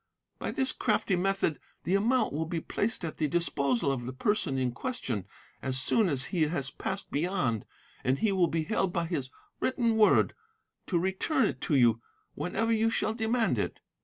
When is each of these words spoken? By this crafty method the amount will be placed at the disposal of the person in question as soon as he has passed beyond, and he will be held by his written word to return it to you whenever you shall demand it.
By 0.39 0.49
this 0.49 0.71
crafty 0.71 1.15
method 1.15 1.59
the 1.83 1.93
amount 1.93 2.33
will 2.33 2.47
be 2.47 2.59
placed 2.59 3.05
at 3.05 3.17
the 3.17 3.27
disposal 3.27 3.91
of 3.91 4.07
the 4.07 4.13
person 4.13 4.57
in 4.57 4.71
question 4.71 5.27
as 5.61 5.79
soon 5.79 6.09
as 6.09 6.23
he 6.33 6.47
has 6.47 6.71
passed 6.71 7.11
beyond, 7.11 7.65
and 8.03 8.17
he 8.17 8.31
will 8.31 8.47
be 8.47 8.63
held 8.63 8.91
by 8.91 9.05
his 9.05 9.29
written 9.59 9.95
word 9.95 10.33
to 10.87 10.97
return 10.97 11.45
it 11.45 11.61
to 11.61 11.75
you 11.75 12.01
whenever 12.33 12.71
you 12.71 12.89
shall 12.89 13.13
demand 13.13 13.59
it. 13.59 13.79